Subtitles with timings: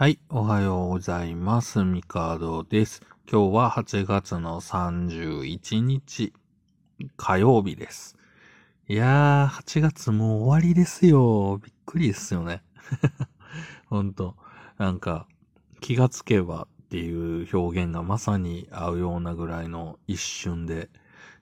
[0.00, 1.82] はい、おはようございます。
[1.82, 3.02] ミカドです。
[3.28, 6.32] 今日は8月の31日、
[7.16, 8.16] 火曜日です。
[8.86, 11.60] いやー、8月もう終わりですよ。
[11.60, 12.62] びっくりですよね。
[13.90, 14.36] ほんと。
[14.78, 15.26] なんか、
[15.80, 20.90] 気がつけばっていう表現がまさに合うようなぐらいの一瞬で、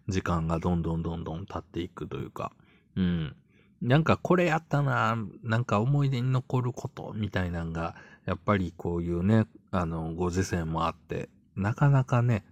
[0.09, 2.52] 時間がどんどんどんどん経っていくというか、
[2.96, 3.36] うん。
[3.82, 12.45] なんかこれやったな、なんか思い出に残ることみたいなんが、やっぱりこういうね、あの、ご時世もあって、なかなかね、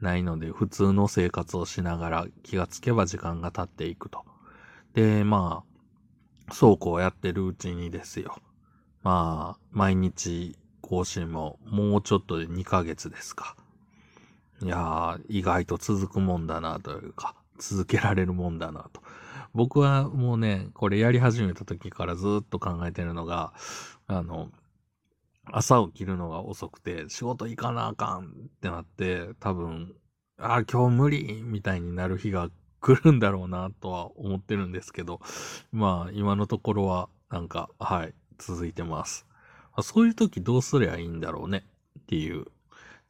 [0.00, 4.24] ないので、普通の生活をしながら気がつけば時間が経っていくと。
[4.94, 5.64] で、ま
[6.48, 8.36] あ、そうこうやってるうちにですよ。
[9.02, 13.56] まあ、毎日更新ももうちょっとで2ヶ月ですか。
[14.62, 19.02] いやー、意外と続くもんだなというか、続けられるもんだなと。
[19.54, 23.54] 僕はもうね、これやり始めた時からずっと考えてるのが、
[24.06, 24.50] あの、
[25.46, 29.94] 朝起きるのが遅くて、仕事行かなあかんってなって、多分、
[30.38, 35.20] ああ、今日無理みたいになる日が来るんだろうなとは思ってるんですけど、
[35.70, 39.26] まあ、今のところは、なんか、はい、続いてます。
[39.82, 41.64] そういう時どうすりゃいいんだろうね
[42.00, 42.46] っていう。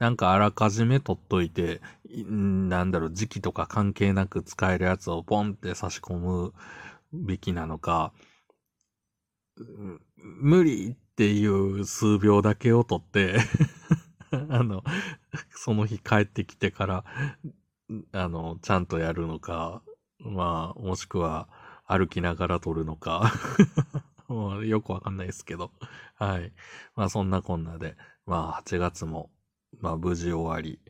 [0.05, 1.81] なんかあらかじめ取っといて、
[2.15, 6.53] んなんだろう、時期とか関係なく使えるやつをポンって差し込む
[7.15, 8.13] べきなのか、
[10.23, 13.37] 無理っていう数秒だけを取って、
[14.51, 14.83] あの、
[15.57, 17.05] その日帰ってきてから、
[18.13, 19.83] あの、ちゃんとやるのか、
[20.19, 21.49] まあ、もしくは
[21.87, 23.33] 歩きながら撮るのか、
[24.29, 25.71] もうよくわかんないですけど、
[26.17, 26.53] はい。
[26.97, 27.97] まあそんなこんなで、
[28.27, 29.31] まあ8月も、
[29.81, 30.81] まあ無事終わり、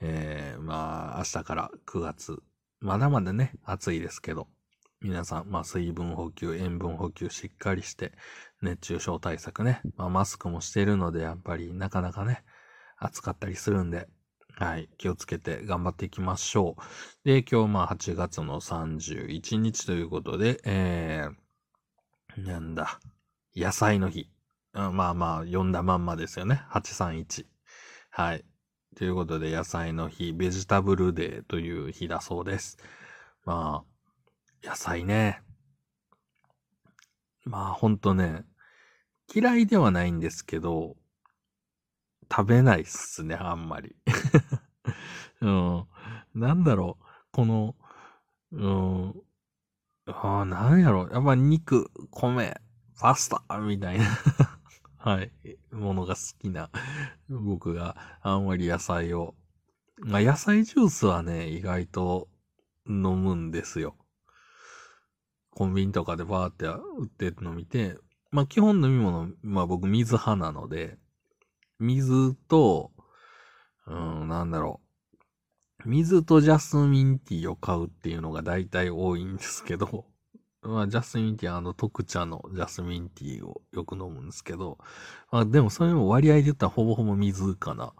[0.00, 2.42] えー、まあ明日から9月、
[2.80, 4.48] まだまだね、暑いですけど、
[5.00, 8.12] 皆さん、まあ水分補給、塩分補給しっかりして、
[8.60, 12.44] 熱中症対策ね、まあマスクもしてるので、やっぱりなかなかね、
[12.96, 14.08] 暑かったりするんで、
[14.56, 16.82] はい、気をつけて頑張っていきましょう。
[17.24, 23.00] で、今日まあ8月の31日ということで、えー、なんだ、
[23.54, 24.28] 野菜の日。
[24.74, 26.64] うんまあまあ、読んだまんまですよね。
[26.70, 27.51] 831。
[28.14, 28.44] はい。
[28.94, 32.76] ということで、野菜の日、ベジタブルデーという日だそうです。
[33.46, 33.84] ま
[34.64, 35.42] あ、野菜ね。
[37.44, 38.44] まあ、ほんとね、
[39.34, 40.96] 嫌いではないんですけど、
[42.30, 43.94] 食べないっすね、あんまり。
[45.40, 45.86] うん。
[46.34, 47.74] なんだろう、この、
[48.52, 49.10] うん、
[50.06, 52.54] ああ、なんやろ、やっぱ肉、米、
[53.00, 54.06] パスタ、みたいな、
[55.04, 55.32] はい、
[55.72, 56.70] ものが好きな、
[57.28, 59.34] 僕があんまり野菜を、
[59.98, 62.28] まあ野菜ジュースはね、意外と
[62.86, 63.96] 飲むんですよ。
[65.50, 67.98] コンビニとかでバーって売ってるの見て、
[68.30, 71.00] まあ基本飲み物、まあ僕水派なので、
[71.80, 72.92] 水と、
[73.88, 74.80] うん、なんだろ
[75.84, 75.88] う。
[75.88, 80.06] 水とジャスミンティーを買うっていうのが大体多いんですけど、
[80.62, 84.78] まあ、ジャスミンティー、あの、特茶のジャスミンティーをよく飲むんですけど、
[85.30, 87.92] まあ、でもそれも割合で言ったらほぼほぼ水かな。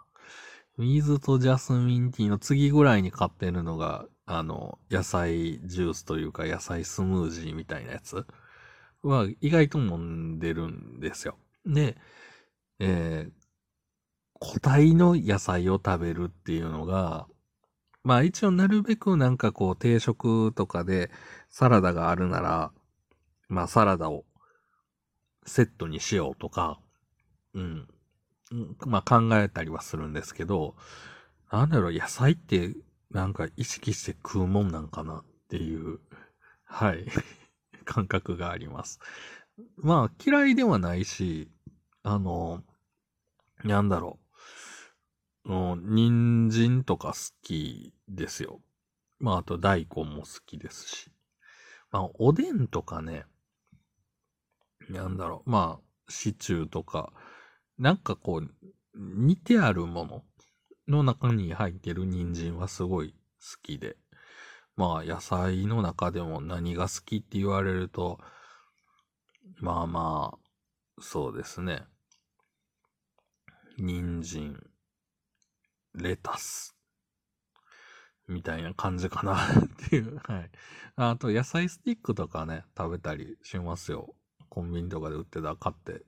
[0.79, 8.27] 水とジャスミンティーの次ぐらいに買ってるのが、あの、野菜ジュースというか野菜スムージーみたいなやつ
[9.03, 11.39] は意外と飲んでるんですよ。
[11.67, 11.97] で、
[12.81, 13.33] えー、
[14.41, 17.27] 個体の野菜を食べるっていうのが、
[18.05, 21.11] まあ一応なるべくなんかこう定食とかで
[21.51, 22.73] サラダがあるなら、
[23.49, 24.25] まあサラダを
[25.47, 26.81] セットにしようとか、
[27.55, 27.89] うん。
[28.87, 30.75] まあ考えたりはするんですけど、
[31.51, 32.75] なんだろう、野菜って
[33.11, 36.01] なんか意識して食うもんなんかなっていう、
[36.65, 37.07] はい、
[37.85, 38.99] 感覚があります。
[39.77, 41.51] まあ嫌いではないし、
[42.03, 42.63] あの、
[43.65, 44.32] なんだろう。
[45.45, 48.61] うん人参とか好きですよ。
[49.19, 51.13] まあ、あと大根も好きですし。
[51.91, 53.25] まあ、おでんとかね、
[54.89, 57.13] なんだろう、まあ、シチューとか、
[57.79, 58.51] なんかこう、
[58.95, 60.23] 似てあるもの
[60.89, 63.17] の中に入ってる人参はすごい好
[63.63, 63.97] きで。
[64.77, 68.19] まあ、野菜の中でも何が好きって言われると、
[69.61, 70.39] まあまあ、
[71.01, 71.85] そうですね。
[73.79, 74.59] 人参、
[75.95, 76.77] レタス、
[78.29, 80.19] みたいな感じかなっていう。
[80.25, 80.51] はい。
[80.97, 84.15] あと、野菜スティックとかね、食べたりしますよ。
[84.49, 86.03] コンビニとかで売ってた買って。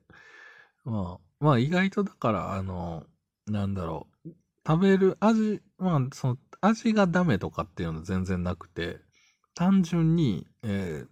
[0.85, 3.05] まあ、まあ意外とだから、あの、
[3.47, 4.29] なんだろう。
[4.67, 8.99] 食べる味、まあ、その、味がダメとかっていうの全然なくて、
[9.55, 11.09] 単純に、えー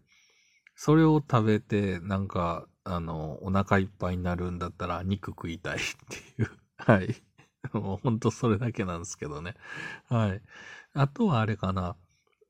[0.76, 5.80] それを食べて、なんか、あの、お腹いっぱいになるんだったら肉食いたいっ
[6.10, 6.52] ていう。
[6.78, 7.16] はい。
[7.74, 9.56] もうほんとそれだけなんですけどね。
[10.10, 10.42] はい。
[10.94, 11.96] あとはあれかな。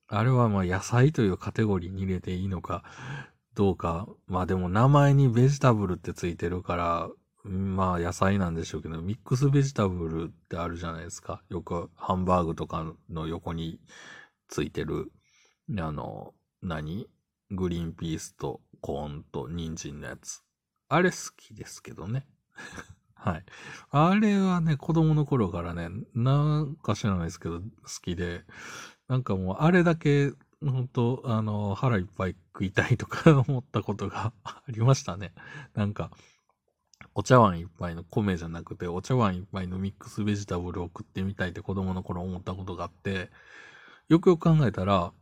[0.08, 2.84] あれはまあ野菜というカテゴリーに入れていいのか
[3.56, 4.08] どうか。
[4.28, 7.10] まあでも名前にベジタブルってついてるから、
[7.44, 11.44] まあ野菜なんでしょうけど、ミックスベジタブルってあるじゃないですか。
[11.50, 13.80] よくハンバーグとかの横に
[14.48, 15.12] ついてる、
[15.78, 17.08] あの、何？
[17.52, 20.42] グリーンピースとコーンと人参のやつ。
[20.90, 22.26] あれ好きですけどね。
[23.24, 23.46] はい。
[23.92, 27.66] あれはね、子供の頃からね、なんか知らないですけど、好
[28.02, 28.42] きで、
[29.08, 30.32] なんかもう、あれだけ、
[30.62, 35.34] 本当あの、腹いっぱい食いたいとか思ったことが ありましたね。
[35.74, 36.12] なんか、
[37.16, 43.32] お茶碗一杯の米じゃなくて、お茶碗一杯のミックスベジタブルを食ってみたいって子供の頃思ったことがあって、
[44.10, 45.14] よくよく考えたら、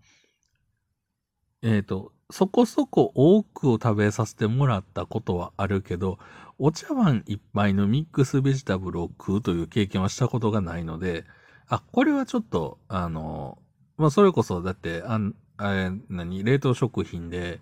[1.64, 6.18] えっ、ー、と、そこそこ多くを食べさせてもらったことはあるけど、
[6.58, 11.26] お茶碗一杯のミックスベジタブルを食うという経験はしたことがないので、
[11.68, 13.58] あ、これはちょっと、あの、
[13.98, 15.20] まあ、それこそ、だって、あ、
[15.58, 17.60] あ、何、冷凍食品で、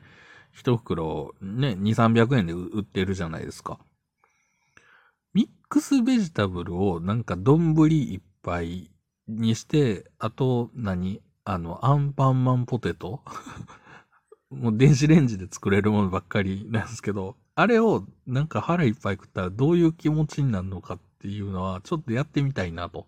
[0.51, 3.79] 一袋ね、2、300円で売ってるじゃないですか。
[5.33, 8.89] ミックスベジタブルをなんか丼一杯
[9.27, 13.21] にして、あと何、あの、アンパンマンポテト？
[14.49, 23.07] もう電子レンジで作れるものばっかりなんですけど、あれをなんか腹いっぱい食ったらどういう気持ちになるのかっていうのはちょっとやってみたいなと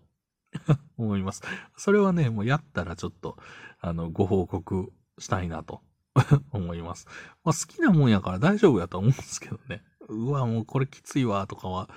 [0.98, 1.42] 思います。
[1.76, 3.36] それはね、もうやったらちょっと、
[3.80, 5.82] あの、ご報告したいなと
[6.52, 7.06] 思います。
[7.44, 9.82] まあ好きなもんやから大丈夫やと思うんですけどね。
[10.08, 11.88] うわ、もうこれきついわとかは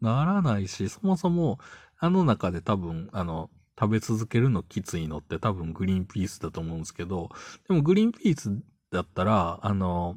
[0.00, 1.58] ならないし、そもそも
[1.98, 7.30] あの中で多分、あの、食べ続けるのきついのって多分グリーンピースだと思うんですけど、
[7.66, 8.62] でもグリーンピース
[8.94, 10.16] だったら、あの、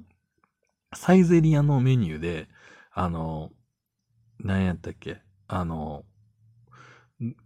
[0.94, 2.48] サイゼリアのメニューで、
[2.92, 3.52] あの、
[4.40, 6.06] 何やったっけあの、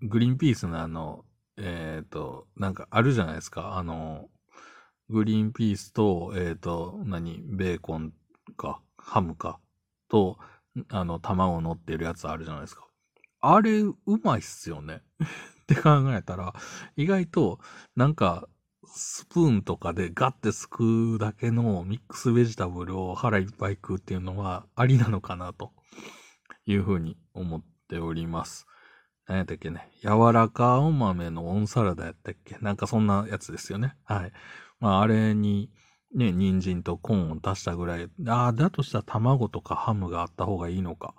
[0.02, 1.26] グリーンピースのあの、
[1.58, 3.78] えっ、ー、と、なんかあるじゃないですか。
[3.78, 4.30] あの、
[5.10, 8.14] グリーンピースと、えっ、ー、と、何、ベーコン
[8.58, 9.60] か、ハムか、
[10.10, 10.38] と、
[10.90, 12.86] あの、卵乗ってるやつあるじゃないですか。
[13.40, 15.02] あれ、うまいっすよね。
[15.64, 16.54] って考えたら、
[16.98, 17.60] 意外と、
[17.96, 18.48] なんか、
[18.94, 25.72] スプーンとかでガッてすくうだけのミックスベジタブルを腹いっぱい食うっていうのはありなのかなと
[26.66, 28.68] いうふうに思っております。
[29.28, 29.90] 何やったっけね。
[30.02, 33.96] 柔らかお豆のオンサラダやったっけなんかそんなやつですよね。
[34.04, 34.32] はい。
[34.80, 35.72] まああれに
[36.14, 38.10] ね、人参とコーンを足したぐらい。
[38.28, 41.14] ああ、だとしたら卵とかハムがあった方がいいのか。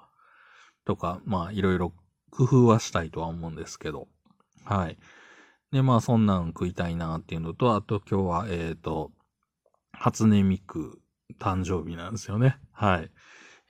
[0.84, 1.94] とか、まあいろいろ
[2.30, 4.08] 工夫はしたいとは思うんですけど。
[4.64, 4.98] はい。
[5.72, 9.10] で、まあそんなん食いたいなっていうのと、あと今日は、えっ、ー、と、
[9.92, 11.00] 初音ミク
[11.38, 12.58] 誕生日なんですよね。
[12.72, 13.10] はい。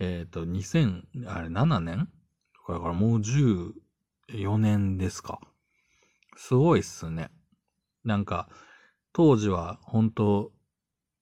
[0.00, 2.08] えっ、ー、と、2000、あれ7年
[2.68, 5.40] だからもう14年ですか。
[6.36, 7.30] すごいっすね。
[8.04, 8.48] なんか、
[9.12, 10.52] 当時は本当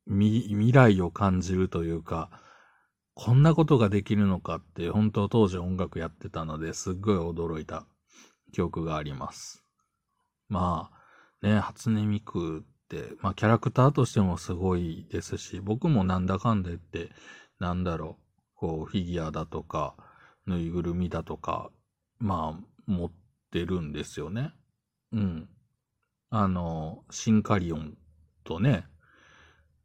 [0.06, 2.30] 未来を感じるというか、
[3.14, 7.86] こんなことができるのかって、本当当時音楽やってたのですっごい驚いた
[8.52, 9.59] 記憶があります。
[10.50, 10.90] ま
[11.42, 17.10] あ、ね、初音ミクって、まあキャラクターとしてもすごいですし、僕もなんだかんだ言って、
[17.58, 19.94] なんだろう、こう、フィギュアだとか、
[20.46, 21.70] ぬいぐるみだとか、
[22.18, 23.12] まあ、持っ
[23.50, 24.52] てるんですよね。
[25.12, 25.48] うん。
[26.30, 27.96] あの、シンカリオン
[28.44, 28.84] とね、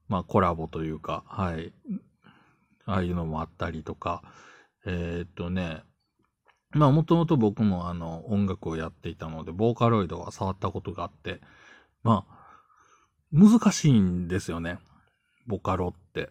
[0.08, 1.74] まあコラボというか、はい。
[2.86, 4.24] ああいうのもあったりとか、
[4.86, 5.84] えー、っとね、
[6.76, 11.40] まあもともと僕もあの音楽をやっていたので、ボーカロイドは触ったことがあって、
[12.04, 12.36] まあ、
[13.32, 14.80] 難しいんですよね。
[15.48, 16.30] ボカロって。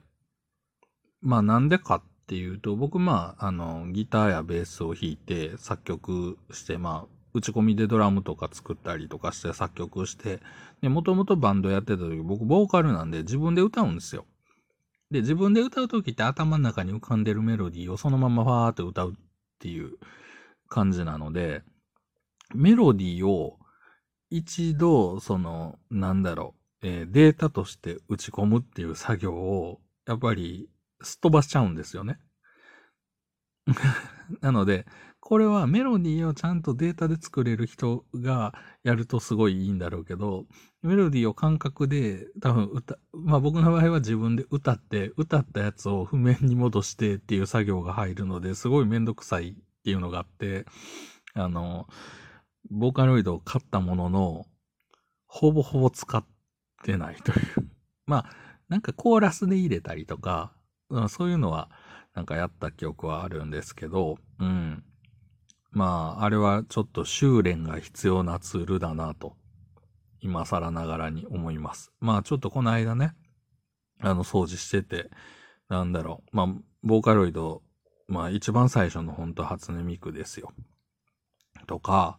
[1.22, 10.40] まあなんでかっていうと、僕まあ、あの、ギターやベースを弾いて作曲して、まあ、打ち込みでドラムとか作ったりとかして作曲して、
[10.82, 14.26] で、もともとバンドやってた時、僕ボーカルなんで自分で歌うんですよ。
[15.10, 19.14] で、自分で歌う時って頭の中に浮かんでるメロディーをそのままファーって歌うっ
[19.58, 19.94] ていう
[20.74, 21.62] 感じなので、
[22.52, 23.60] メロディーを
[24.28, 30.68] 一度、その、なんだろう、えー、データとして打ち込むっていう作業を、やっぱり、
[31.00, 32.18] すっ飛ばしちゃうんですよね。
[34.42, 34.84] なので、
[35.20, 38.52] これはメロディーをちゃんとデータで作れる人が
[38.82, 40.46] やるとすごいいいんだろうけど、
[40.82, 50.64] メロディーを感覚で多分歌、まあ僕の場合は自分で歌って、歌ったやつを譜面に戻してっていう作業が入るのですごいめんどくさいっていうのがあって、
[51.34, 51.86] あの、
[52.70, 54.46] ボーカロイドを買ったものの、
[55.26, 56.24] ほぼほぼ使っ
[56.84, 57.70] てないという。
[58.06, 58.30] まあ、
[58.70, 60.54] なんかコーラスで入れたりとか、
[61.10, 61.70] そういうのは
[62.14, 64.82] なんかやった記憶はあるんですけど、うん。
[65.70, 69.36] まあ、あれはちょっと修練が必要なツールだなと、
[70.20, 71.92] 今更ながらに思います。
[72.00, 73.14] まあ、ちょっとこの間ね、
[74.00, 75.10] あの、掃除してて、
[75.68, 76.46] なんだろう、まあ、
[76.82, 77.62] ボーカロイド、
[78.06, 80.52] まあ、一番最初の本当初音ミクですよ。
[81.66, 82.18] とか、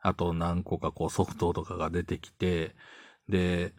[0.00, 2.76] あと何個かこうソフトとかが出てきて、
[3.28, 3.74] で、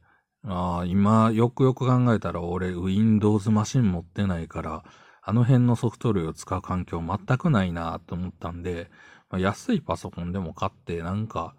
[0.46, 4.84] あ今、よくよく考えたら俺、Windows マシン持ってないから、
[5.22, 8.90] あの辺のソフト類を使う環境全くないなと思ったんで、
[9.30, 11.56] まあ、安いパソコンでも買ってなんか、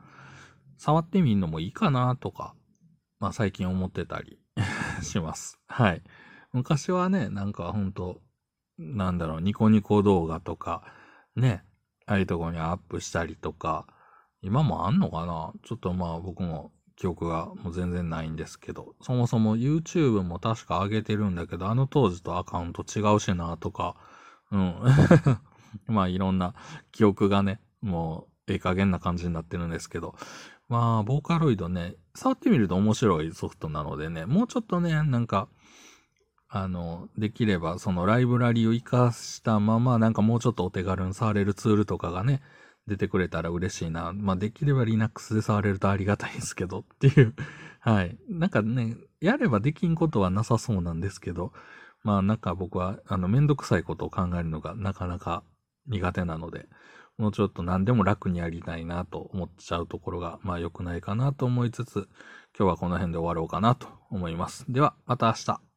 [0.79, 2.55] 触ってみるのもいいかなとか、
[3.19, 4.39] まあ最近思ってたり
[5.03, 5.59] します。
[5.67, 6.03] はい。
[6.53, 8.21] 昔はね、なんかほんと、
[8.79, 10.83] なんだろう、ニコニコ動画とか、
[11.37, 11.65] ね、
[12.07, 13.87] ああいうとこにアップしたりとか、
[14.41, 15.53] 今もあんのかな？
[15.65, 23.97] ちょっとまあ僕も記憶がもう全然ないんですけど、そもそも YouTube も確か上げてるんだけど、あの当時とアカウント違うしなとか、
[24.51, 24.75] うん。
[25.87, 26.55] まあいろんな
[26.93, 30.15] 記憶がね、もうええ加減な感じになってるんですけど、
[30.69, 35.49] まあ、ボーカロイドね、触ってみると面白いソフトなのでね、もうちょっとね、なんか、
[36.51, 42.41] あの、できればそのライブラリを活かしたまま、なんかもうちょっとお手軽に触れるツールとかがね、
[42.87, 44.13] 出てくれたら嬉しいな。
[44.15, 47.35] まあ、できれば Linux で触れるとありがたいんですけどっていう
[47.81, 48.19] はい。
[48.29, 51.53] なんかね、やればできんことはなさそうなんですけど、
[52.03, 55.43] まあなんか僕は、あの、めんどくさいことを考えるのがなかなか
[55.87, 56.67] 苦手なので、
[57.19, 62.09] もうちょっと何でも楽にやりたいなと思っちゃうところが、まあ良くないかなと思いつつ、
[62.59, 64.65] 今日はこの辺で終わろうかなと思います。
[64.69, 65.68] では、また明日。